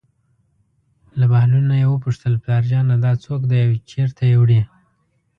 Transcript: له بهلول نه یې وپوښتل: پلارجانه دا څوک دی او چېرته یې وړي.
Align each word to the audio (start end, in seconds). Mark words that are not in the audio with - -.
له 1.19 1.25
بهلول 1.31 1.63
نه 1.71 1.75
یې 1.81 1.87
وپوښتل: 1.89 2.33
پلارجانه 2.43 2.95
دا 3.05 3.11
څوک 3.25 3.41
دی 3.51 3.59
او 3.65 3.73
چېرته 3.91 4.21
یې 4.29 4.35
وړي. 4.41 4.61